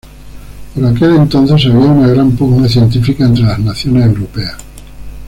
Por 0.73 0.83
aquel 0.83 1.13
entonces 1.15 1.63
había 1.67 1.77
una 1.77 2.07
gran 2.07 2.31
pugna 2.31 2.67
científica 2.67 3.23
entre 3.23 3.43
las 3.43 3.59
naciones 3.59 4.07
europeas. 4.07 4.55